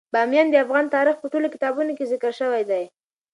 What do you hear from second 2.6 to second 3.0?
دی.